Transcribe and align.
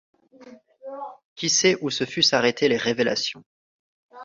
Qui 1.35 1.47
sait 1.51 1.77
où 1.79 1.91
se 1.91 2.05
fussent 2.05 2.33
arrêtées 2.33 2.67
les 2.67 2.75
révélations? 2.77 3.43